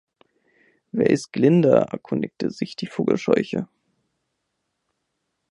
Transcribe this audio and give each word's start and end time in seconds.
Wer 0.91 1.11
ist 1.11 1.31
Glinda? 1.31 1.77
erkundigte 1.83 2.49
sich 2.49 2.75
die 2.75 2.87
Vogelscheuche. 2.87 3.67